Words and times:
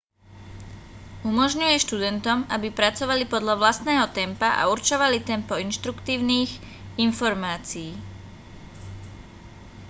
umožňuje 1.29 1.77
študentom 1.85 2.39
aby 2.55 2.67
pracovali 2.79 3.23
podľa 3.33 3.55
vlastného 3.61 4.05
tempa 4.19 4.49
a 4.49 4.61
určovali 4.73 5.17
tempo 5.31 5.53
inštruktívnych 5.67 6.51
informácií 7.07 7.89